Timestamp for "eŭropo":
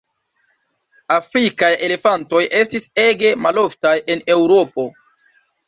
4.41-4.91